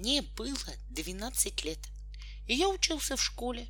[0.00, 0.56] Мне было
[0.88, 1.78] 12 лет,
[2.46, 3.68] и я учился в школе.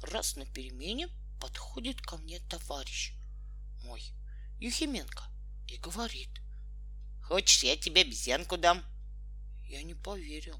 [0.00, 1.08] Раз на перемене
[1.40, 3.14] подходит ко мне товарищ
[3.82, 4.00] мой,
[4.60, 5.24] Юхименко,
[5.66, 6.30] и говорит.
[7.20, 8.80] Хочешь, я тебе обезьянку дам?
[9.64, 10.56] Я не поверил.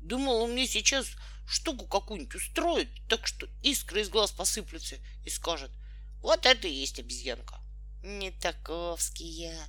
[0.00, 1.06] Думал, он мне сейчас
[1.46, 5.70] штуку какую-нибудь устроит, так что искры из глаз посыплются и скажет,
[6.18, 7.60] вот это и есть обезьянка.
[8.02, 9.68] Не таковский я.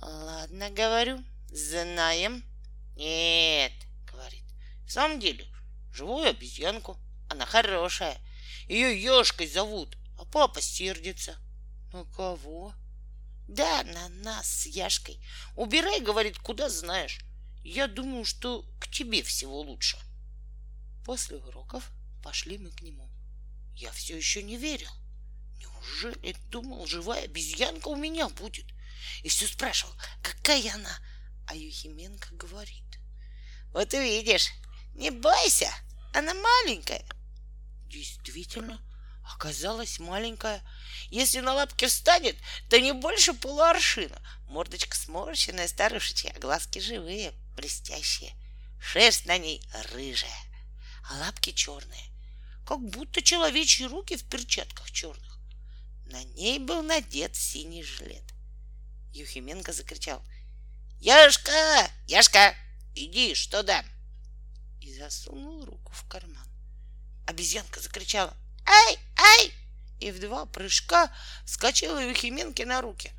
[0.00, 1.22] Ладно, говорю,
[1.52, 2.42] знаем.
[2.98, 3.72] Нет,
[4.10, 4.44] говорит,
[4.84, 5.46] в самом деле,
[5.92, 6.98] живую обезьянку.
[7.28, 8.18] Она хорошая.
[8.66, 11.38] Ее Ешкой зовут, а папа сердится.
[11.92, 12.74] На кого?
[13.46, 15.24] Да, на нас с Яшкой.
[15.54, 17.20] Убирай, говорит, куда знаешь.
[17.62, 19.96] Я думаю, что к тебе всего лучше.
[21.04, 21.92] После уроков
[22.24, 23.08] пошли мы к нему.
[23.76, 24.90] Я все еще не верил.
[25.60, 28.66] Неужели думал, живая обезьянка у меня будет?
[29.22, 30.98] И все спрашивал, какая она?
[31.46, 32.87] А Юхименко говорит.
[33.72, 34.50] Вот увидишь,
[34.94, 35.70] не бойся,
[36.12, 37.04] она маленькая.
[37.86, 38.80] Действительно,
[39.24, 40.62] оказалась маленькая.
[41.10, 42.36] Если на лапке встанет,
[42.68, 44.20] то не больше полуаршина.
[44.48, 48.34] Мордочка сморщенная, старушечья, а глазки живые, блестящие.
[48.80, 50.30] Шерсть на ней рыжая,
[51.10, 52.04] а лапки черные,
[52.66, 55.38] как будто человечьи руки в перчатках черных.
[56.06, 58.24] На ней был надет синий жилет.
[59.12, 60.22] Юхименко закричал.
[61.00, 61.90] «Яшка!
[62.06, 62.54] Яшка!
[62.94, 63.84] Иди, что да!»
[64.80, 66.46] И засунул руку в карман.
[67.26, 68.36] Обезьянка закричала.
[68.64, 68.98] «Ай!
[69.16, 69.52] Ай!»
[70.00, 71.12] И в два прыжка
[71.44, 73.12] вскочила Юхименке на руки.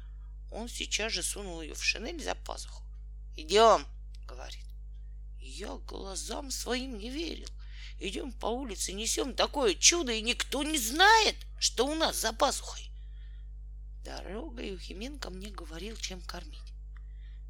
[0.52, 2.84] Он сейчас же сунул ее в шинель за пазуху.
[3.36, 3.86] «Идем!»—
[4.28, 4.66] говорит.
[5.39, 7.50] Я глазам своим не верил.
[8.00, 12.89] Идем по улице, несем такое чудо, и никто не знает, что у нас за пазухой.
[14.06, 16.69] Дорога Юхименко мне говорил, чем кормить.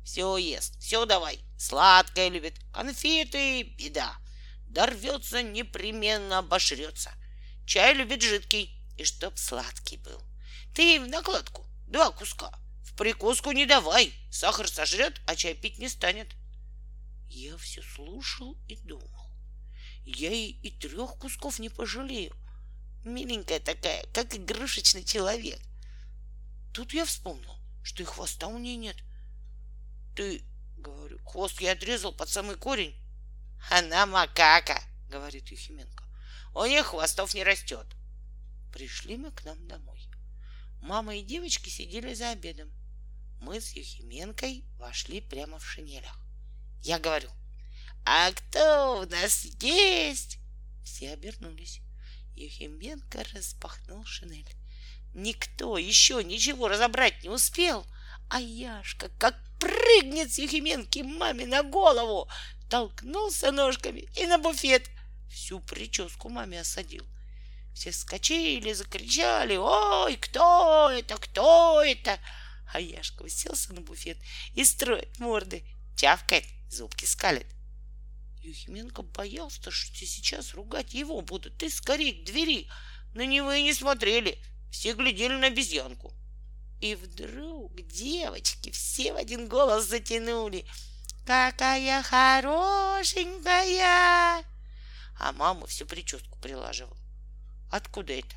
[0.10, 1.40] Все ест, все давай.
[1.56, 4.18] Сладкое любит, конфеты— беда.
[4.66, 7.12] Дорвется, непременно обошрется.
[7.68, 10.20] Чай любит жидкий, и чтоб сладкий был.
[10.74, 12.52] Ты в накладку два куска.
[12.83, 14.11] В прикуску не давай.
[14.32, 16.30] Сахар сожрет, а чай пить не станет.
[17.30, 19.30] Я все слушал и думал.
[20.06, 22.36] Я ей и трех кусков не пожалею.
[23.06, 25.60] Миленькая такая, как игрушечный человек.
[26.73, 28.95] Тут я вспомнил, что и хвоста у нее нет.
[30.20, 30.44] Ты,
[30.76, 32.94] говорю, хвост я отрезал под самый корень.
[33.72, 36.04] Она макака, говорит Юхименко.
[36.54, 37.88] У них хвостов не растет.
[38.74, 40.10] Пришли мы к нам домой.
[40.82, 42.70] Мама и девочки сидели за обедом.
[43.40, 46.20] Мы с Юхименкой вошли прямо в шинелях.
[46.82, 47.30] Я говорю,
[48.06, 50.40] а кто у нас есть?
[50.84, 51.80] Все обернулись.
[52.36, 54.54] Юхименко распахнул шинель.
[55.14, 57.88] Никто еще ничего разобрать не успел,
[58.30, 62.30] а Яшка как прыгнет с Юхименки маме на голову,
[62.70, 64.89] толкнулся ножками и на буфет.
[65.30, 67.05] Всю прическу маме осадил.
[67.73, 72.20] Все вскочили, закричали, ой, кто это, кто это?
[72.73, 74.17] А Яшка уселся на буфет
[74.53, 75.64] и строит морды,
[75.95, 77.47] тявкает, зубки скалит.
[78.41, 81.58] Юхименко боялся, что сейчас ругать его будут.
[81.58, 82.67] Ты скорее к двери.
[83.14, 84.41] На него и не смотрели.
[84.71, 86.14] Все глядели на обезьянку.
[86.82, 90.66] И вдруг девочки все в один голос затянули.
[91.26, 93.44] Какая хорошенькая!
[95.20, 96.98] А мама всю прическу прилаживала.
[97.70, 98.36] Откуда это?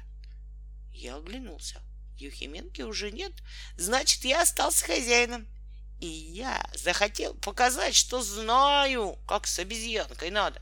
[0.93, 1.81] Я оглянулся.
[2.19, 3.33] Юхименки уже нет,
[3.77, 5.47] значит, я остался хозяином.
[6.01, 10.61] И я захотел показать, что знаю, как с обезьянкой надо.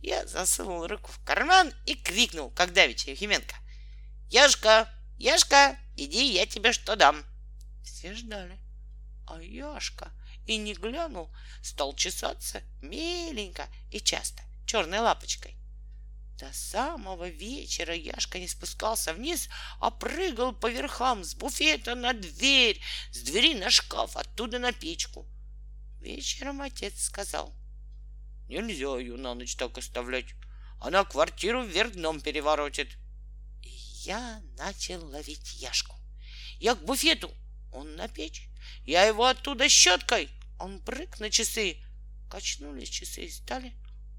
[0.00, 3.56] Я засунул руку в карман и крикнул, как давеча Юхименко.
[4.30, 4.88] Яшка,
[5.18, 7.24] Яшка, иди, я тебе что дам.
[7.82, 8.58] Все ждали.
[9.26, 10.12] А Яшка
[10.46, 11.30] и не глянул,
[11.62, 15.56] стал чесаться меленько и часто, черной лапочкой.
[16.38, 19.48] До самого вечера Яшка не спускался вниз,
[19.80, 22.80] а прыгал по верхам с буфета на дверь,
[23.10, 25.26] с двери на шкаф, оттуда на печку.
[25.98, 27.54] Вечером отец сказал,
[28.48, 30.34] «Нельзя ее на ночь так оставлять.
[30.78, 32.98] Она квартиру вверх дном переворотит».
[34.06, 35.96] Я начал ловить Яшку.
[36.60, 37.34] Я к буфету,
[37.72, 38.48] он на печь.
[38.84, 40.30] Я его оттуда щеткой,
[40.60, 41.82] он прыг на часы.
[42.30, 43.74] Качнулись часы и стали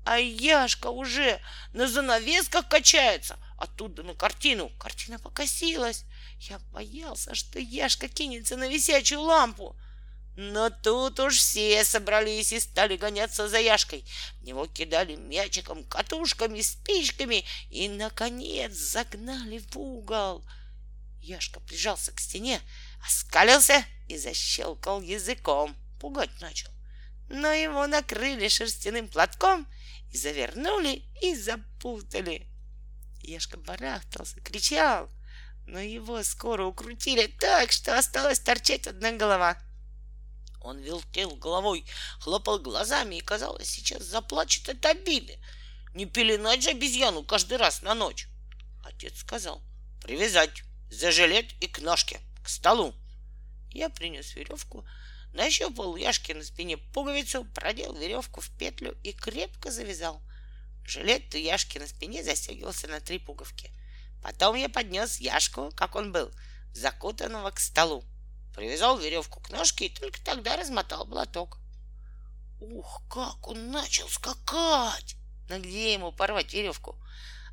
[0.08, 1.42] а Яшка уже
[1.74, 3.38] на занавесках качается.
[3.58, 4.70] Оттуда на картину.
[4.80, 6.06] Картина покосилась.
[6.40, 9.76] Я боялся, что Яшка кинется на висячую лампу.
[10.40, 14.06] Но тут уж все собрались и стали гоняться за Яшкой.
[14.40, 20.46] В него кидали мячиком, катушками, спичками и, наконец, загнали в угол.
[21.20, 22.62] Яшка прижался к стене,
[23.04, 25.76] оскалился и защелкал языком.
[26.00, 26.70] Пугать начал.
[27.30, 29.68] но его накрыли шерстяным платком
[30.14, 32.48] и завернули и запутали.
[33.24, 35.10] Яшка барахтался, кричал,
[35.66, 39.58] но его скоро укрутили так, что осталась торчать одна голова.
[40.68, 41.86] Он вертел головой,
[42.20, 45.40] хлопал глазами и, казалось, сейчас заплачет от обиды.
[45.94, 48.28] Не пеленать же обезьяну каждый раз на ночь.
[48.84, 49.62] Отец сказал,
[50.02, 52.94] привязать за жилет и к ножке, к столу.
[53.72, 54.86] Я принес веревку,
[55.32, 60.22] нащупал Яшке на спине пуговицу, продел веревку в петлю и крепко завязал.
[60.84, 63.72] Жилет у Яшки на спине застегивался на три пуговки.
[64.22, 66.30] Потом я поднес Яшку, как он был,
[66.74, 68.04] закутанного к столу.
[68.58, 71.60] Привязал веревку к ножке и только тогда размотал блоток.
[72.60, 75.16] Ух, как он начал скакать!
[75.48, 76.96] Но где ему порвать веревку?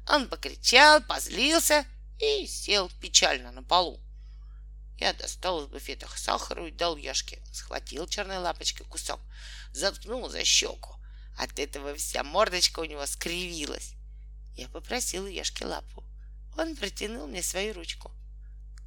[0.09, 1.85] Он покричал, позлился
[2.19, 4.01] и сел печально на полу.
[4.97, 7.43] Я достал из буфета сахару и дал Яшке.
[7.53, 9.21] Схватил черной лапочкой кусок,
[9.75, 10.97] заткнул за щеку.
[11.37, 13.93] От этого вся мордочка у него скривилась.
[14.57, 16.03] Я попросил у Яшки лапу.
[16.57, 18.11] Он протянул мне свою ручку.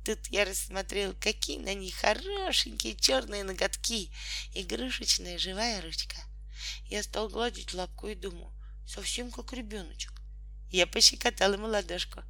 [0.07, 4.09] Тут я рассмотрел, какие на ней хорошенькие черные ноготки,
[4.53, 6.15] игрушечная живая ручка.
[6.85, 8.53] Я стал гладить лапку и думаю,
[8.87, 10.13] совсем как ребеночек.
[10.69, 12.21] Я пощекотал ему ладошку.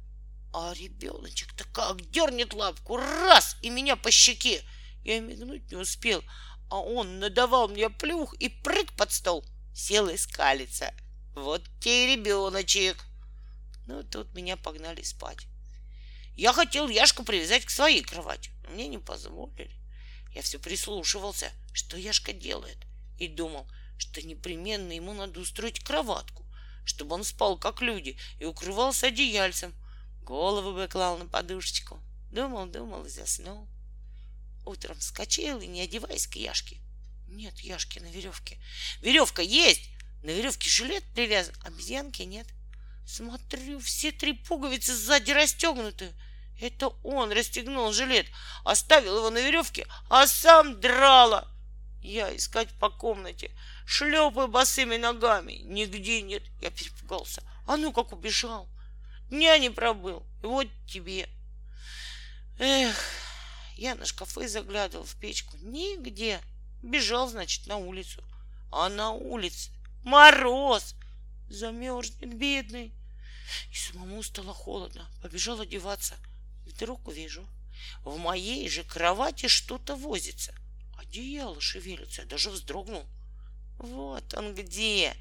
[0.52, 4.64] А ребеночек-то как дернет лапку, раз, и меня по щеке.
[5.04, 6.24] Я мигнуть не успел,
[6.70, 9.44] а он надавал мне плюх и прыг под стол.
[9.72, 10.92] Сел и скалится.
[11.36, 12.96] Вот те ребеночек.
[13.86, 15.46] Ну, тут меня погнали спать.
[16.38, 19.74] Я хотел Яшку привязать к своей кровати, но мне не позволили.
[20.32, 22.78] Я все прислушивался, что Яшка делает,
[23.18, 23.68] и думал,
[23.98, 26.46] что непременно ему надо устроить кроватку,
[26.84, 29.74] чтобы он спал как люди и укрывался одеяльцем,
[30.22, 32.00] голову бы клал на подушечку.
[32.30, 33.66] Думал, думал и заснул.
[34.64, 36.76] Утром вскочил и, не одеваясь к Яшке.
[37.26, 38.58] Нет Яшки на веревке.
[39.00, 39.90] Веревка есть!
[40.22, 42.46] На веревке жилет привязан, обезьянки нет.
[43.04, 46.14] Смотрю, все три пуговицы сзади расстегнуты.
[46.60, 48.26] Это он расстегнул жилет,
[48.64, 51.48] оставил его на веревке, а сам драла.
[52.00, 53.50] Я искать по комнате,
[53.84, 55.54] шлепаю босыми ногами.
[55.64, 56.42] Нигде нет.
[56.60, 57.42] Я перепугался.
[57.66, 58.68] А ну как убежал.
[59.30, 60.24] Дня не пробыл.
[60.42, 61.28] И вот тебе.
[62.58, 62.96] Эх,
[63.76, 65.56] я на шкафы заглядывал в печку.
[65.58, 66.40] Нигде.
[66.82, 68.22] Бежал, значит, на улицу.
[68.70, 69.70] А на улице
[70.04, 70.94] мороз.
[71.48, 72.92] Замерзнет, бедный.
[73.72, 75.06] И самому стало холодно.
[75.20, 76.16] Побежал одеваться.
[76.68, 77.48] Вдруг увижу,
[78.04, 80.54] в моей же кровати что-то возится.
[80.98, 82.22] Одеяло шевелится.
[82.22, 83.06] Я даже вздрогнул.
[83.78, 85.16] Вот он где.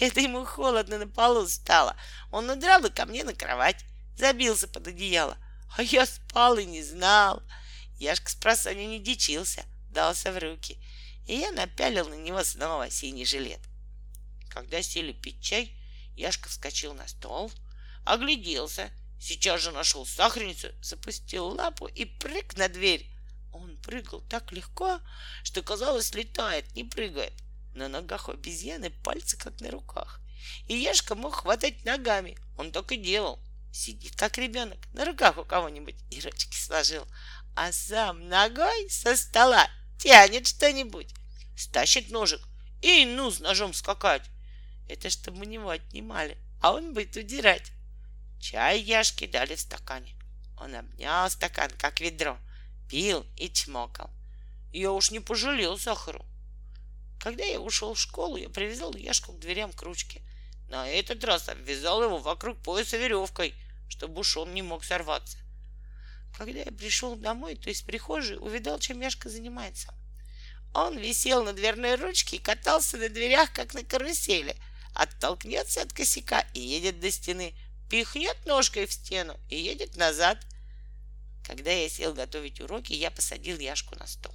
[0.00, 1.96] Это ему холодно на полу стало.
[2.30, 3.84] Он удрал и ко мне на кровать.
[4.16, 5.38] Забился под одеяло.
[5.76, 7.42] А я спал и не знал.
[7.98, 9.64] Яшка с просонья не дичился.
[9.90, 10.78] Дался в руки.
[11.26, 13.60] И я напялил на него снова синий жилет.
[14.50, 15.74] Когда сели пить чай,
[16.16, 17.50] Яшка вскочил на стол,
[18.04, 18.90] огляделся,
[19.22, 23.08] сейчас же нашел сахарницу, запустил лапу и прыг на дверь.
[23.52, 25.00] Он прыгал так легко,
[25.44, 27.32] что казалось, летает, не прыгает.
[27.74, 30.20] На ногах обезьяны пальцы как на руках.
[30.66, 32.36] И Яшка мог хватать ногами.
[32.58, 33.38] Он так и делал.
[33.72, 37.06] Сидит как ребенок на руках у кого-нибудь и ручки сложил,
[37.56, 39.66] а сам ногой со стола
[39.98, 41.08] тянет что-нибудь,
[41.56, 42.42] стащит ножик
[42.82, 44.28] и ну с ножом скакать.
[44.88, 47.72] Это чтобы у него отнимали, а он будет удирать.
[48.42, 50.16] Чай Яшке дали в стакане.
[50.58, 52.36] Он обнял стакан, как ведро,
[52.90, 54.10] пил и чмокал.
[54.72, 56.26] Я уж не пожалел сахару.
[57.20, 60.22] Когда я ушел в школу, я привязал Яшку к дверям к ручке.
[60.68, 63.54] На этот раз обвязал его вокруг пояса веревкой,
[63.88, 65.38] чтобы уж он не мог сорваться.
[66.36, 69.94] Когда я пришел домой, то из прихожей увидал, чем Яшка занимается.
[70.74, 74.56] Он висел на дверной ручке и катался на дверях, как на карусели—
[74.94, 77.54] оттолкнется от косяка и едет до стены,
[77.92, 80.38] пихнет ножкой в стену и едет назад.
[81.44, 84.34] Когда я сел готовить уроки, я посадил Яшку на стол.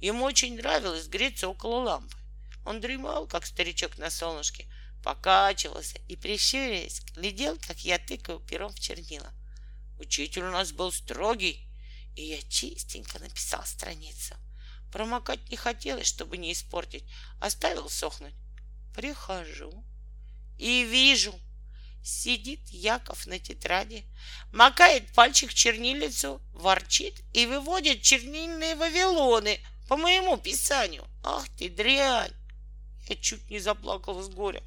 [0.00, 2.16] Ему очень нравилось греться около лампы.
[2.64, 4.66] Он дремал, как старичок на солнышке,
[5.04, 9.32] покачивался и, прищурясь, глядел, как я тыкаю пером в чернила.
[10.00, 11.64] Учитель у нас был строгий,
[12.16, 14.34] и я чистенько написал страницу.
[14.90, 17.04] Промокать не хотелось, чтобы не испортить,
[17.38, 18.34] оставил сохнуть.
[18.92, 19.84] Прихожу
[20.58, 21.32] и вижу,
[22.02, 24.04] сидит Яков на тетради,
[24.52, 31.06] макает пальчик чернильницу, ворчит и выводит чернильные вавилоны по моему писанию.
[31.22, 32.32] Ах ты дрянь!
[33.08, 34.62] Я чуть не заплакал с горя.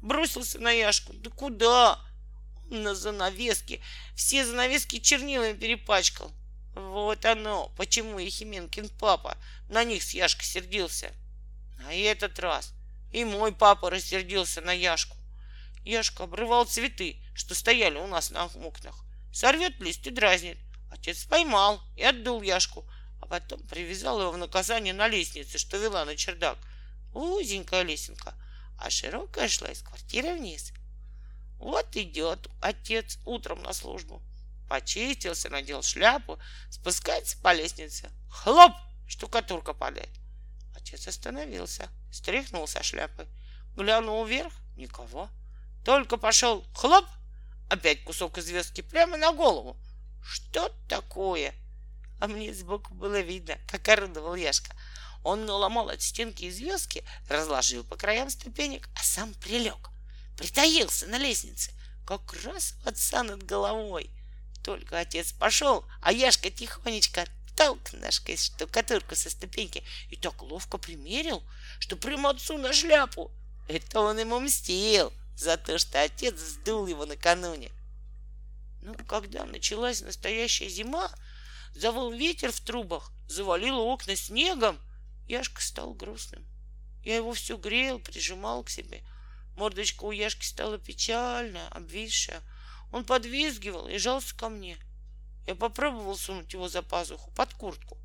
[0.00, 1.12] Бросился на Яшку.
[1.12, 1.98] Да куда?
[2.70, 3.80] Он на занавеске.
[4.14, 6.32] Все занавески чернилами перепачкал.
[6.74, 9.36] Вот оно, почему Ехименкин папа
[9.68, 11.12] на них с Яшкой сердился.
[11.78, 12.72] На этот раз
[13.12, 15.16] и мой папа рассердился на Яшку.
[15.84, 19.04] Яшка обрывал цветы, что стояли у нас на окнах.
[19.32, 20.58] Сорвет лист и дразнит.
[20.90, 22.84] Отец поймал и отдул Яшку,
[23.20, 26.58] а потом привязал его в наказание на лестнице, что вела на чердак.
[27.14, 28.34] Узенькая лесенка,
[28.78, 30.72] а широкая шла из квартиры вниз.
[31.58, 34.22] Вот идет отец утром на службу.
[34.68, 36.38] Почистился, надел шляпу,
[36.70, 38.10] спускается по лестнице.
[38.30, 38.72] Хлоп!
[39.08, 40.10] Штукатурка падает.
[40.76, 43.26] Отец остановился, стряхнул со шляпы,
[43.74, 45.28] глянул вверх— никого.
[45.84, 47.06] Только пошел хлоп,
[47.68, 49.76] опять кусок звездки прямо на голову.
[50.22, 51.54] Что такое?
[52.20, 54.74] А мне сбоку было видно, как орудовал Яшка.
[55.24, 59.90] Он наломал от стенки звездки, разложил по краям ступенек, а сам прилег.
[60.36, 61.72] Притаился на лестнице,
[62.06, 64.10] как раз отца над головой.
[64.62, 71.42] Только отец пошел, а Яшка тихонечко толк ножкой штукатурку со ступеньки и так ловко примерил,
[71.78, 73.30] что прямо отцу на шляпу.
[73.68, 77.70] Это он ему мстил за то, что отец сдул его накануне.
[78.82, 81.10] Ну, когда началась настоящая зима,
[81.74, 84.78] завыл ветер в трубах, завалило окна снегом,
[85.26, 86.44] Яшка стал грустным.
[87.04, 89.02] Я его все грел, прижимал к себе.
[89.56, 92.42] Мордочка у Яшки стала печальная, обвисшая.
[92.92, 94.76] Он подвизгивал и жался ко мне.
[95.46, 97.96] Я попробовал сунуть его за пазуху, под куртку.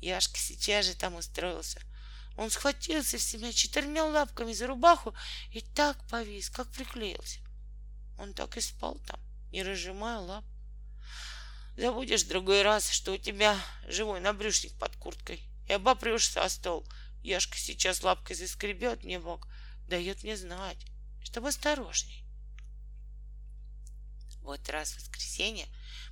[0.00, 1.80] Яшка сейчас же там устроился.
[2.36, 5.14] Он схватился в себя четырьмя лапками за рубаху
[5.50, 7.40] и так повис, как приклеился.
[8.18, 9.20] Он так и спал там,
[9.50, 10.44] не разжимая лап.
[11.76, 13.58] Забудешь в другой раз, что у тебя
[13.88, 16.86] живой набрюшник под курткой, и обопрешься о стол.
[17.22, 19.48] Яшка сейчас лапкой заскребет мне бок,
[19.88, 20.78] дает мне знать,
[21.22, 22.24] чтобы осторожней.
[24.42, 25.66] Вот раз в воскресенье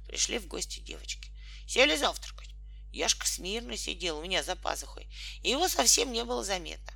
[0.07, 1.31] пришли в гости девочки.
[1.67, 2.50] Сели завтракать.
[2.93, 5.09] Яшка смирно сидел у меня за пазухой,
[5.43, 6.93] и его совсем не было заметно.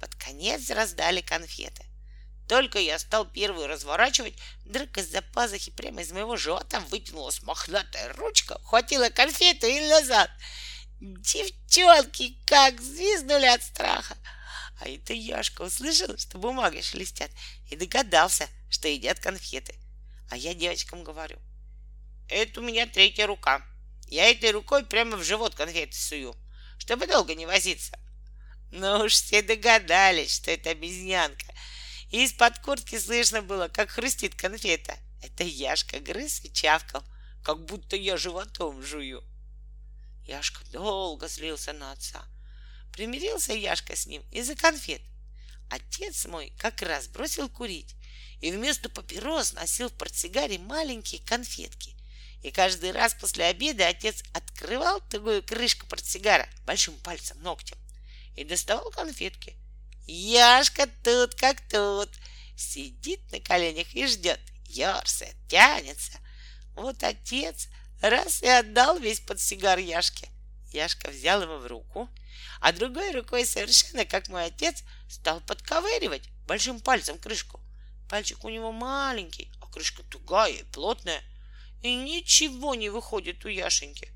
[0.00, 1.84] Под конец раздали конфеты.
[2.48, 8.58] Только я стал первую разворачивать, вдруг из-за пазухи прямо из моего живота вытянулась мохнатая ручка,
[8.64, 10.30] хватила конфету и назад.
[11.00, 14.16] Девчонки как звизнули от страха.
[14.80, 17.30] А это Яшка услышал, что бумаги шелестят,
[17.70, 19.74] и догадался, что едят конфеты.
[20.30, 21.38] А я девочкам говорю,
[22.28, 23.62] это у меня третья рука.
[24.10, 26.34] Я этой рукой прямо в живот конфеты сую,
[26.78, 27.98] чтобы долго не возиться.
[28.70, 31.46] Но уж все догадались, что это обезьянка.
[32.10, 34.96] И из-под куртки слышно было, как хрустит конфета.
[35.22, 37.04] Это Яшка грыз и чавкал,
[37.44, 39.22] как будто я животом жую.
[40.24, 42.24] Яшка долго злился на отца.
[42.92, 45.02] Примирился Яшка с ним из-за конфет.
[45.70, 47.94] Отец мой как раз бросил курить
[48.40, 51.97] и вместо папирос носил в портсигаре маленькие конфетки.
[52.42, 57.76] И каждый раз после обеда отец открывал такую крышку портсигара большим пальцем ногтем
[58.36, 59.56] и доставал конфетки.
[60.06, 62.08] Яшка тут как тут,
[62.56, 66.18] сидит на коленях и ждет, ерзает, тянется.
[66.74, 67.68] Вот отец
[68.00, 70.28] раз и отдал весь подсигар Яшке.
[70.72, 72.08] Яшка взял его в руку,
[72.60, 77.60] а другой рукой совершенно как мой отец стал подковыривать большим пальцем крышку.
[78.08, 81.20] Пальчик у него маленький, а крышка тугая и плотная—
[81.82, 84.12] и ничего не выходит у Яшеньки.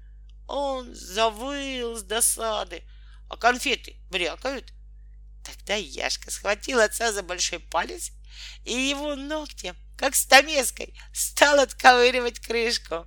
[0.49, 2.83] Он завыл с досады,
[3.28, 4.73] а конфеты брякают.
[5.45, 8.12] Тогда Яшка схватил отца за большой палец
[8.64, 13.07] и его ногтем, как стамеской, стал отковыривать крышку.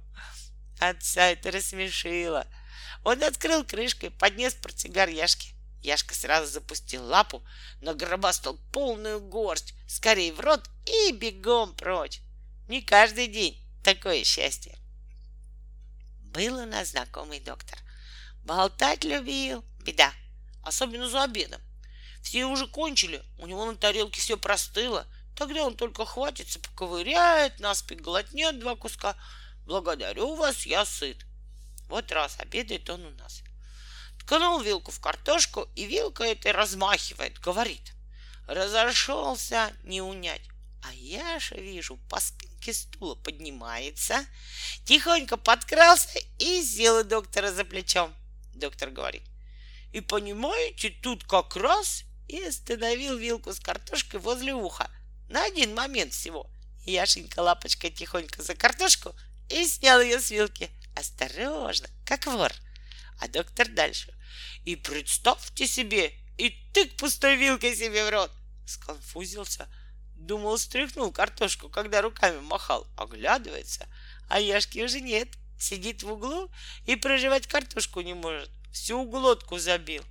[0.79, 2.47] Отца это рассмешило.
[3.03, 5.49] Он открыл крышку и поднес портсигар Яшке.
[5.81, 7.45] Яшка сразу запустил лапу,
[7.79, 12.21] нагробастал полную горсть, скорее в рот и бегом прочь.
[12.67, 14.75] Не каждый день такое счастье.
[16.23, 17.77] Был у нас знакомый доктор.
[18.43, 19.63] Болтать любил.
[19.79, 20.11] Беда.
[20.63, 21.61] Особенно за обедом.
[22.23, 25.05] Все уже кончили, у него на тарелке все простыло.
[25.35, 29.15] Тогда он только хватится, поковыряет, наспех глотнет два куска.
[29.67, 31.23] Благодарю вас, я сыт.
[31.87, 33.43] Вот раз обедает он у нас.
[34.19, 37.93] Ткнул вилку в картошку, и вилка этой размахивает, говорит.
[38.47, 40.41] Разошелся не унять.
[40.87, 44.23] А я же вижу, по спинке стула поднимается,
[44.83, 48.13] тихонько подкрался и сел у доктора за плечом.
[48.53, 49.23] Доктор говорит,
[49.93, 54.91] и понимаете, тут как раз и остановил вилку с картошкой возле уха.
[55.27, 56.51] На один момент всего.
[56.85, 59.15] Яшенька лапочкой тихонько за картошку
[59.49, 60.69] и снял ее с вилки.
[60.95, 62.53] Осторожно, как вор.
[63.19, 64.13] А доктор дальше.
[64.65, 68.31] И представьте себе, и тык пустой вилкой себе в рот.
[68.67, 69.67] Сконфузился,
[70.25, 72.87] Думал, стряхнул картошку, когда руками махал.
[72.97, 73.87] Оглядывается,
[74.27, 75.29] а Яшки уже нет.
[75.59, 76.49] Сидит в углу
[76.87, 78.49] и проживать картошку не может.
[78.71, 80.03] Всю глотку забил.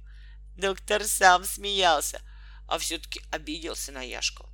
[0.56, 2.22] Доктор сам смеялся.
[2.68, 4.48] а все-таки обиделся на Яшку.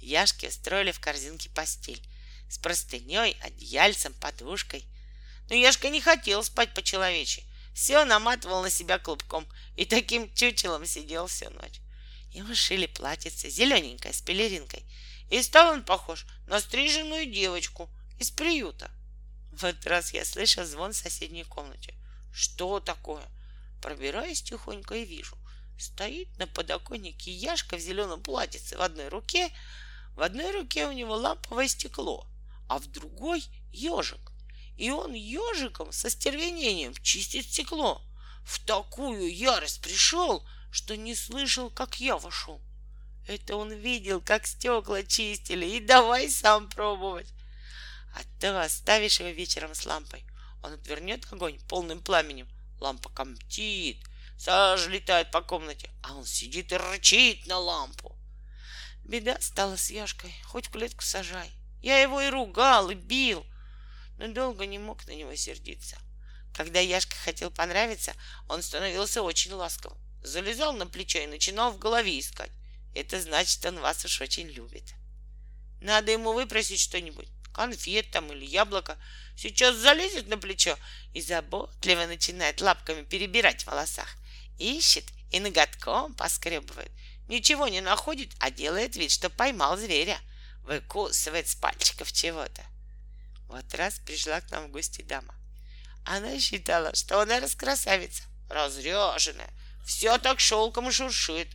[0.00, 2.02] Яшки устроили в корзинке постель
[2.48, 4.86] с простыней, одеяльцем, подушкой.
[5.50, 7.44] Но Яшка не хотел спать по-человечи.
[7.74, 11.80] Все наматывал на себя клубком и таким чучелом сидел всю ночь.
[12.32, 14.84] Ему шили платьице зелененькое с пелеринкой,
[15.28, 18.90] и стал он похож на стриженную девочку из приюта.
[19.52, 21.94] В этот раз я слышал звон в соседней комнате.
[22.32, 23.24] Что такое?
[23.82, 25.36] Пробираюсь тихонько и вижу.
[25.78, 29.50] Стоит на подоконнике Яшка в зеленом платьице в одной руке,
[30.14, 32.26] в одной руке у него ламповое стекло,
[32.68, 34.32] а в другой ежик.
[34.78, 38.00] И он ежиком со стервенением чистит стекло.
[38.44, 42.60] В такую ярость пришел, что не слышал, как я вошел.
[43.28, 47.28] Это он видел, как стекла чистили, и давай сам пробовать.
[48.14, 50.24] А ты оставишь его вечером с лампой.
[50.62, 52.48] Он отвернет огонь полным пламенем.
[52.80, 53.98] Лампа комтит,
[54.38, 58.16] сажа летает по комнате, а он сидит и рычит на лампу.
[59.04, 61.50] Беда стала с Яшкой, хоть в клетку сажай.
[61.80, 63.46] Я его и ругал, и бил,
[64.18, 65.98] но долго не мог на него сердиться.
[66.54, 68.14] Когда Яшка хотел понравиться,
[68.48, 69.98] он становился очень ласковым.
[70.22, 72.50] Залезал на плечо и начинал в голове искать.
[72.94, 74.94] Это значит, он вас уж очень любит.
[75.80, 78.96] Надо ему выпросить что-нибудь, конфет там или яблоко.
[79.36, 80.78] Сейчас залезет на плечо
[81.12, 84.16] и заботливо начинает лапками перебирать в волосах.
[84.58, 86.92] Ищет и ноготком поскребывает.
[87.28, 90.20] Ничего не находит, а делает вид, что поймал зверя.
[90.64, 92.62] Выкусывает с пальчиков чего-то.
[93.48, 95.34] Вот раз пришла к нам в гости дама.
[96.04, 99.50] Она считала, что она раскрасавица, разряженная,
[99.84, 101.48] все так шелком шуршит.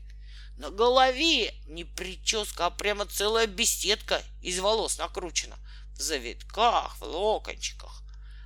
[0.57, 5.57] На голове не прическа, а прямо целая беседка из волос накручена.
[5.93, 8.03] В завитках, в локончиках.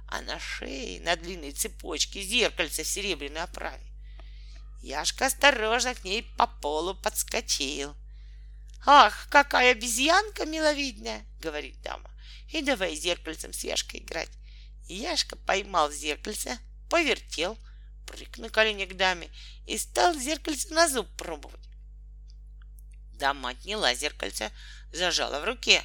[0.07, 3.85] А на шее на длинной цепочке зеркальце в серебряной оправе.
[4.81, 7.95] Яшка осторожно к ней по полу подскочил.
[8.85, 12.09] «Ах, какая обезьянка миловидная!»— говорит дама.
[12.51, 14.31] «И давай зеркальцем с Яшкой играть».
[14.87, 16.57] Яшка поймал зеркальце,
[16.89, 17.57] повертел,
[18.07, 19.29] прыг на колени к даме
[19.71, 21.69] и стал зеркальце на зуб пробовать.
[23.13, 24.51] Дама отняла зеркальце,
[24.91, 25.81] зажала в руке.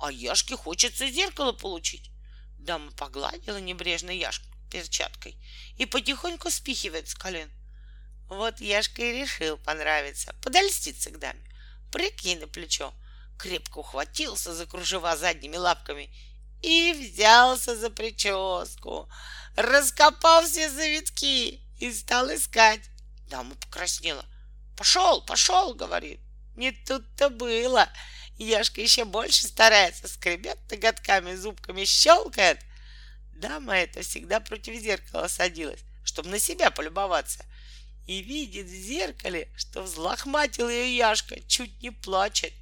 [0.00, 2.10] А Яшке хочется зеркало получить.
[2.58, 5.36] Дама погладила небрежно Яшку перчаткой
[5.76, 7.50] и потихоньку спихивает с колен.
[8.28, 11.44] Вот Яшка и решил понравиться, подольститься к даме.
[11.92, 12.92] Прыг ей на плечо,
[13.38, 16.12] крепко ухватился за кружева задними лапками
[16.62, 19.08] и взялся за прическу,
[19.54, 22.89] раскопал все завитки и стал искать.
[23.30, 24.26] Дама покраснела.
[24.76, 26.20] «Пошел, пошел!»— говорит.
[26.56, 27.88] Не тут-то было.
[28.36, 32.60] Яшка еще больше старается, скребет ноготками, зубками щелкает.
[33.32, 37.46] Дама эта всегда против зеркала садилась, чтобы на себя полюбоваться—
[38.10, 42.52] и видит в зеркале, что взлохматил ее Яшка, чуть не плачет.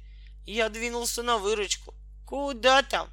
[0.45, 1.95] Я двинулся на выручку.
[2.27, 3.09] Куда там?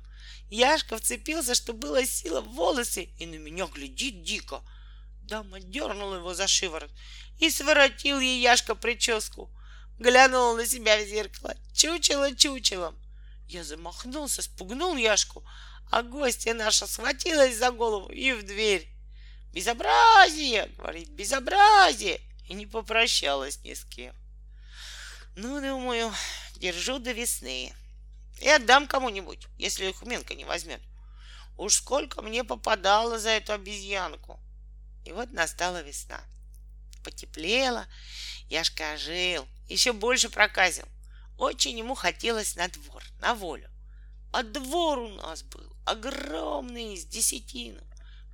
[0.50, 4.62] Яшка вцепился, что было сила в волосы, и на меня глядит дико.
[5.26, 6.90] Дама дернула его за шиворот
[7.40, 9.50] и своротил ей Яшка прическу.
[9.98, 12.96] Глянула на себя в зеркало, чучело чучелом.
[13.48, 15.44] Я замахнулся, спугнул Яшку,
[15.90, 18.88] а гостья наша схватилась за голову и в дверь.
[19.52, 24.14] «Безобразие!»— говорит, «безобразие!» и не попрощалась ни с кем.
[25.34, 26.12] Ну, думаю,
[26.54, 27.74] держу до весны.
[28.40, 30.80] И отдам кому-нибудь, если Хуменко не возьмет.
[31.56, 34.38] Уж сколько мне попадало за эту обезьянку.
[35.06, 36.20] И вот настала весна.
[37.04, 37.86] Потеплело,
[38.48, 40.84] Яшка ожил, еще больше проказил.
[41.38, 43.70] Очень ему хотелось на двор, на волю.
[44.32, 47.80] А двор у нас был огромный, из десятину.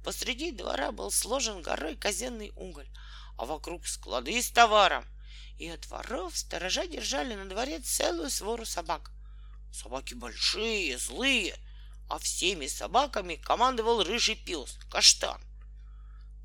[0.02, 2.88] Посреди двора был сложен горой казенный уголь,
[3.36, 5.04] а вокруг склады с товаром.
[5.58, 9.10] И от воров сторожа держали на дворе целую свору собак.
[9.74, 11.54] Собаки большие, злые,
[12.08, 15.38] а всеми собаками командовал рыжий пес, каштан.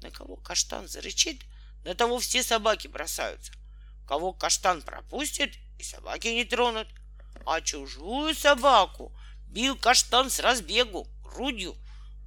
[0.02, 1.44] На кого каштан зарычит,
[1.84, 3.54] на того все собаки бросаются.
[4.08, 6.88] Кого каштан пропустит, и собаки не тронут.
[7.46, 9.16] А чужую собаку
[9.48, 11.76] бил каштан с разбегу, грудью,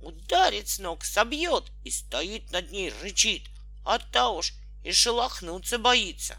[0.00, 3.48] ударит с ног, собьет и стоит над ней, рычит.
[3.84, 4.54] А та уж
[4.84, 6.38] и шелохнуться боится.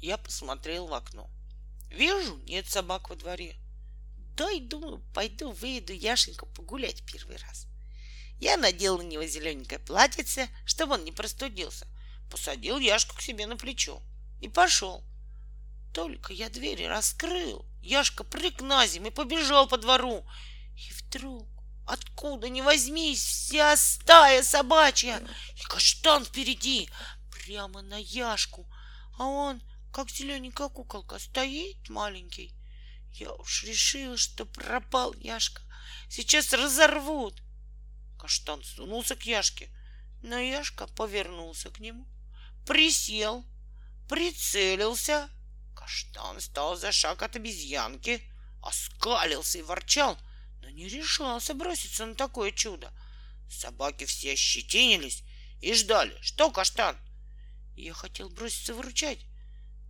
[0.00, 1.28] Я посмотрел в окно.
[1.90, 3.56] Вижу, нет собак во дворе.
[4.36, 7.66] Дай, думаю, пойду выйду Яшенька погулять первый раз.
[8.44, 11.86] Я надел на него зелененькое платьице, чтобы он не простудился.
[12.30, 14.02] Посадил Яшку к себе на плечо
[14.42, 15.02] и пошел.
[15.94, 20.26] Только я двери раскрыл, Яшка прыг на землю и побежал по двору.
[20.76, 21.48] И вдруг,
[21.86, 25.26] откуда ни возьмись, вся стая собачья,
[25.56, 26.90] и каштан впереди,
[27.30, 28.70] прямо на Яшку,
[29.18, 32.54] а он как зелененькая куколка, стоит маленький.
[33.14, 35.62] Я уж решил, что пропал Яшка.
[36.10, 37.40] Сейчас разорвут.
[38.24, 39.68] Каштан сунулся к Яшке,
[40.22, 42.06] но Яшка повернулся к нему,
[42.66, 43.44] присел,
[44.08, 45.28] прицелился.
[45.76, 48.22] Каштан стал за шаг от обезьянки,
[48.62, 50.16] оскалился и ворчал,
[50.62, 52.90] но не решался броситься на такое чудо.
[53.50, 55.22] Собаки все ощетинились
[55.60, 56.16] и ждали.
[56.22, 56.96] Что, Каштан?
[57.76, 59.18] Я хотел броситься выручать,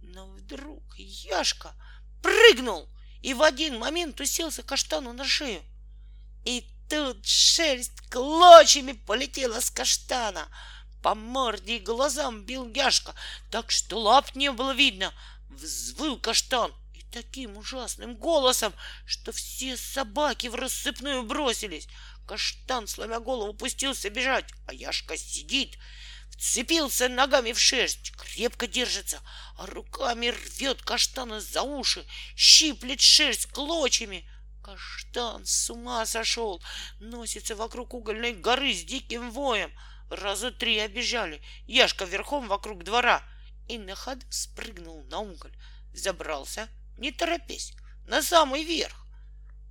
[0.03, 1.73] но вдруг Яшка
[2.21, 2.89] прыгнул
[3.23, 5.63] и в один момент уселся каштану на шею.
[6.45, 10.49] И тут шерсть клочьями полетела с каштана.
[11.03, 13.15] По морде и глазам бил Яшка,
[13.51, 15.13] так что лап не было видно.
[15.51, 18.73] Взвыл каштан и таким ужасным голосом,
[19.07, 21.89] что все собаки в рассыпную бросились.
[22.27, 25.77] Каштан, сломя голову, пустился бежать, а Яшка сидит,
[26.31, 29.21] вцепился ногами в шерсть, крепко держится,
[29.59, 34.29] а руками рвет каштана за уши, щиплет шерсть клочьями.
[34.65, 36.63] Каштан с ума сошел,
[36.99, 39.71] носится вокруг угольной горы с диким воем.
[40.09, 43.23] Раза три обижали, Яшка верхом вокруг двора
[43.69, 45.55] и на ходу спрыгнул на уголь,
[45.93, 47.75] забрался, не торопясь,
[48.07, 49.07] на самый верх.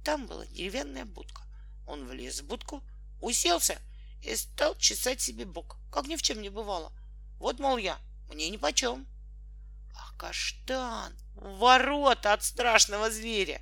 [0.06, 1.42] Там была деревянная будка.
[1.88, 2.84] Он влез в будку,
[3.20, 3.82] уселся
[4.22, 6.94] и стал чесать себе бок, как ни в чем не бывало.
[7.40, 9.08] Вот, мол, я, мне нипочем.
[9.96, 13.60] А каштан, ворота от страшного зверя.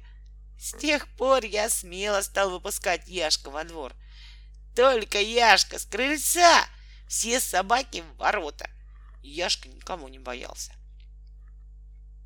[0.61, 3.95] С тех пор я смело стал выпускать Яшка во двор.
[4.75, 6.65] Только Яшка с крыльца,
[7.07, 8.69] все собаки в ворота.
[9.23, 10.71] Яшка никому не боялся.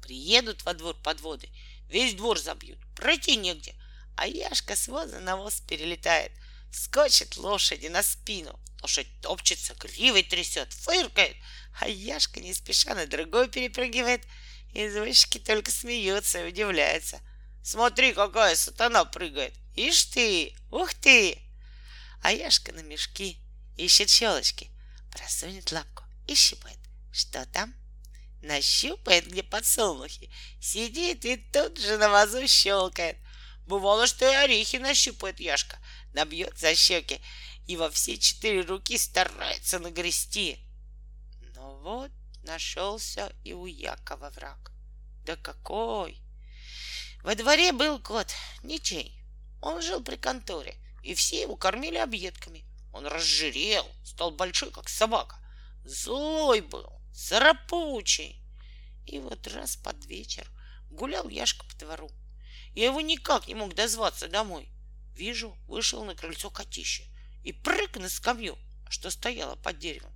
[0.02, 1.50] Приедут во двор подводы,
[1.88, 3.74] весь двор забьют, пройти негде—
[4.16, 6.32] а Яшка с воза на воз перелетает,
[6.72, 8.58] скочит лошади на спину.
[8.82, 11.36] Лошадь топчется, гривой трясет, фыркает,
[11.80, 14.26] а Яшка не спеша на другой перепрыгивает.
[14.74, 17.20] Извозчики только смеются и удивляются.
[17.66, 19.56] Смотри, какая сатана прыгает.
[19.76, 21.40] Ишь ты, ух ты!
[22.22, 23.40] А Яшка на мешки
[23.76, 24.70] ищет щелочки,
[25.12, 26.78] просунет лапку и щипает.
[27.12, 27.74] Что там?
[28.44, 30.30] Нащупает, где подсолнухи,
[30.62, 33.18] сидит и тут же на вазу щелкает.
[33.66, 35.80] Бывало, что и орехи нащупает Яшка,
[36.14, 37.20] набьет за щеки
[37.66, 40.60] и во все четыре руки старается нагрести.
[41.56, 42.12] Но вот
[42.44, 44.72] нашелся и у Якова враг.
[45.26, 46.25] Да какой!
[47.26, 48.28] Во дворе был кот,
[48.62, 49.20] ничей.
[49.60, 52.66] Он жил при конторе, и все его кормили объедками.
[52.94, 55.36] Он разжирел, стал большой, как собака.
[55.84, 58.44] Злой был, царапучий.
[59.08, 60.48] И вот раз под вечер
[60.92, 62.12] гулял Яшка по двору.
[62.76, 64.70] Я его никак не мог дозваться домой.
[65.16, 67.06] Вижу, вышел на крыльцо котище
[67.44, 68.56] и прыг на скамью,
[68.88, 70.14] что стояла под деревом.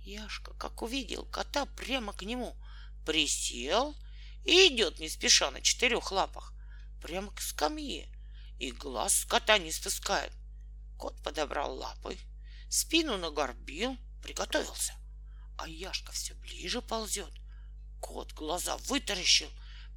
[0.00, 2.56] Яшка, как увидел кота прямо к нему,
[3.04, 3.94] присел
[4.44, 6.54] и идет не спеша на четырех лапах
[7.00, 8.08] прямо к скамье
[8.58, 10.32] и глаз с кота не спускает.
[10.98, 12.18] Кот подобрал лапы,
[12.68, 14.94] спину нагорбил, приготовился.
[15.56, 17.32] А Яшка все ближе ползет.
[18.00, 19.50] Кот глаза вытаращил,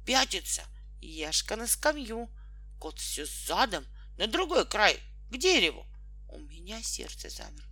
[0.06, 0.64] пятится,
[1.00, 2.30] Яшка на скамью,
[2.78, 5.86] кот все задом, на другой край, к дереву.
[6.28, 7.70] У меня сердце замерло.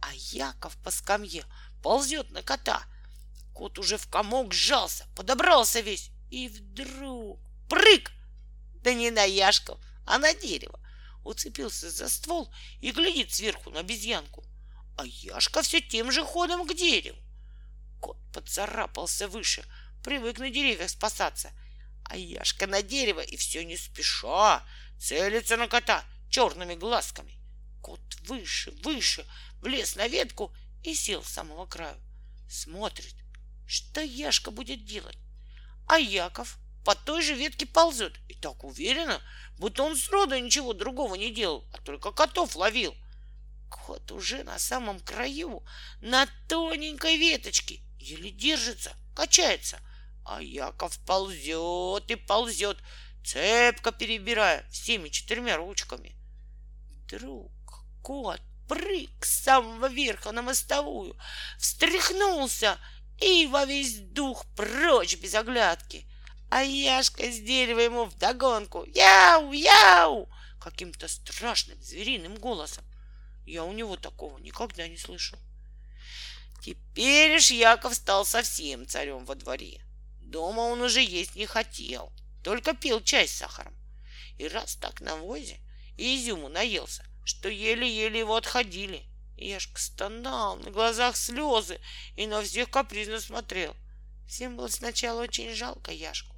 [0.00, 1.44] А Яков по скамье
[1.82, 2.84] ползет на кота.
[3.52, 6.10] Кот уже в комок сжался, подобрался весь.
[6.30, 8.12] И вдруг прыг!
[8.82, 10.78] Да не на Яшков, а на дерево.
[11.24, 14.44] Уцепился за ствол и глядит сверху на обезьянку.
[14.96, 17.18] А Яшка все тем же ходом к дереву.
[18.00, 19.64] Кот поцарапался выше,
[20.02, 21.50] привык на деревьях спасаться—
[22.08, 24.64] а Яшка на дерево и все не спеша
[24.98, 27.38] целится на кота черными глазками.
[27.82, 29.26] Кот выше, выше,
[29.60, 32.00] влез на ветку и сел с самого краю.
[32.48, 33.14] Смотрит,
[33.68, 35.18] что Яшка будет делать.
[35.86, 39.20] А Яков по той же ветке ползет и так уверенно,
[39.58, 42.96] будто он сроду ничего другого не делал, а только котов ловил.
[43.70, 45.62] Кот уже на самом краю,
[46.00, 49.80] на тоненькой веточке, еле держится, качается,
[50.24, 52.78] а Яков ползет и ползет,
[53.22, 56.16] цепко перебирая всеми четырьмя ручками.
[57.04, 57.52] Вдруг
[58.02, 61.18] кот прыг с самого верха на мостовую,
[61.58, 62.78] встряхнулся
[63.20, 66.06] и во весь дух прочь без оглядки.
[66.50, 69.52] А Яшка с дерева ему вдогонку «Яу!
[69.52, 70.28] Яу!»
[70.60, 72.84] каким-то страшным звериным голосом.
[73.46, 75.38] Я у него такого никогда не слышал.
[76.62, 79.82] Теперь ж Яков стал совсем царем во дворе.
[80.20, 83.74] Дома он уже есть не хотел, только пил чай с сахаром.
[84.36, 85.58] И раз так на возе
[85.96, 89.07] и изюму наелся, что еле-еле его отходили.
[89.38, 91.80] Яшка стонал, на глазах слезы
[92.16, 93.76] и на всех капризно смотрел.
[94.26, 96.34] Всем было сначала очень жалко Яшку.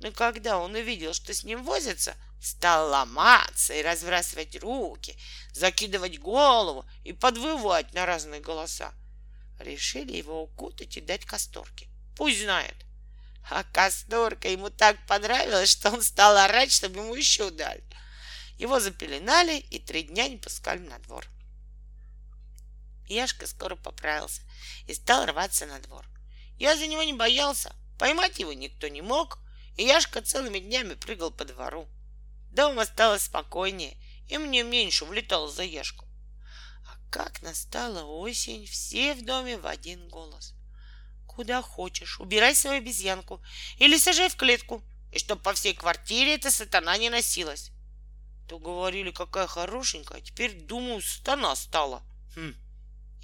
[0.00, 5.16] Но когда он увидел, что с ним возятся, стал ломаться и разбрасывать руки,
[5.52, 8.92] закидывать голову и подвывать на разные голоса.
[9.60, 11.88] Решили его укутать и дать касторке.
[12.16, 12.74] Пусть знает.
[13.48, 17.84] А касторка ему так понравилась, что он стал орать, чтобы ему еще дали.
[18.58, 21.26] Его запеленали и три дня не пускали на двор.
[23.12, 24.42] Яшка скоро поправился
[24.86, 26.06] и стал рваться на двор.
[26.58, 29.38] Я за него не боялся, поймать его никто не мог,
[29.76, 31.88] и Яшка целыми днями прыгал по двору.
[32.50, 33.96] Дома стало спокойнее,
[34.28, 36.06] и мне меньше влетало за Яшку.
[36.86, 40.54] А как настала осень, все в доме в один голос.
[41.26, 43.42] Куда хочешь, убирай свою обезьянку
[43.78, 47.70] или сажай в клетку, и чтоб по всей квартире эта сатана не носилась.
[48.48, 52.02] То говорили, какая хорошенькая, а теперь, думаю, сатана стала.
[52.36, 52.54] Хм.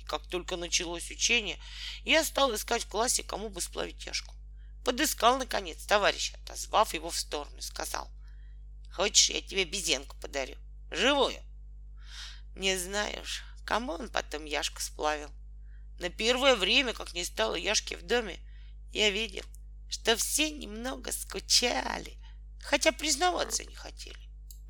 [0.09, 1.59] Как только началось учение,
[2.03, 4.35] я стал искать в классе, кому бы сплавить тяжку.
[4.83, 8.11] Подыскал, наконец, товарища, отозвав его в сторону, сказал,
[8.91, 10.57] Хочешь, я тебе безенку подарю?
[10.91, 11.39] Живую.
[12.57, 15.31] Не знаешь, кому он потом Яшку сплавил.
[15.99, 18.41] На первое время, как не стало Яшки в доме,
[18.93, 19.45] я видел,
[19.91, 22.17] что все немного скучали,
[22.63, 24.28] хотя признаваться не хотели.